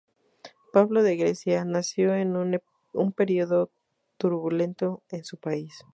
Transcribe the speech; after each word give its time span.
Pablo 0.73 1.03
de 1.03 1.15
Grecia 1.15 1.63
nació 1.63 2.15
en 2.15 2.35
un 2.35 3.11
periodo 3.13 3.69
turbulento 4.17 5.03
en 5.09 5.23
su 5.23 5.37
país. 5.37 5.85